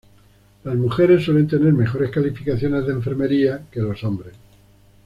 [0.63, 4.33] Las mujeres suelen tener mejores calificaciones de enfermería que los hombres.